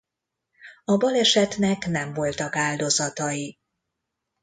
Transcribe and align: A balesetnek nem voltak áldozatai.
A 0.85 0.97
balesetnek 0.97 1.85
nem 1.87 2.13
voltak 2.13 2.55
áldozatai. 2.55 3.59